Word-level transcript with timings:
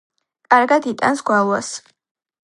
კარგად 0.53 0.87
იტანს 0.91 1.21
გვალვას. 1.27 1.69